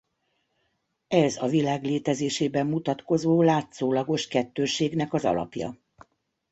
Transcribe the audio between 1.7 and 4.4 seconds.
létezésében mutatkozó látszólagos